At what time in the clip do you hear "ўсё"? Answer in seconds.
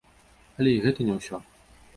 1.21-1.45